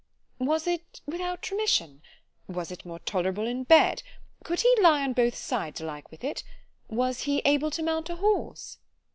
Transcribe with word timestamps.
"——Was 0.39 0.65
it 0.65 0.99
without 1.05 1.51
remission?— 1.51 2.01
"——Was 2.47 2.71
it 2.71 2.87
more 2.87 2.97
tolerable 2.97 3.45
in 3.45 3.63
bed? 3.65 4.01
"——Could 4.43 4.61
he 4.61 4.75
lie 4.81 5.03
on 5.03 5.13
both 5.13 5.35
sides 5.35 5.79
alike 5.79 6.09
with 6.09 6.23
it? 6.23 6.43
"——Was 6.87 7.19
he 7.29 7.43
able 7.45 7.69
to 7.69 7.83
mount 7.83 8.09
a 8.09 8.15
horse? 8.15 8.79